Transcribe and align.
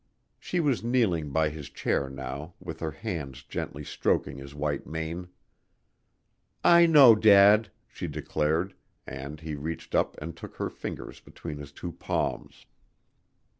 She 0.39 0.59
was 0.59 0.83
kneeling 0.83 1.29
by 1.29 1.49
his 1.49 1.69
chair 1.69 2.09
now 2.09 2.55
with 2.59 2.79
her 2.79 2.89
hands 2.89 3.43
gently 3.43 3.83
stroking 3.83 4.39
his 4.39 4.55
white 4.55 4.87
mane. 4.87 5.27
"I 6.63 6.87
know, 6.87 7.13
Dad," 7.13 7.69
she 7.87 8.07
declared, 8.07 8.73
and 9.05 9.39
he 9.39 9.53
reached 9.53 9.93
up 9.93 10.17
and 10.19 10.35
took 10.35 10.55
her 10.55 10.71
fingers 10.71 11.19
between 11.19 11.57
his 11.59 11.71
two 11.71 11.91
palms. 11.91 12.65